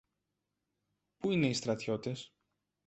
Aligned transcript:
Πού 1.17 1.31
είναι 1.31 1.47
οι 1.47 1.53
στρατιώτες; 1.53 2.33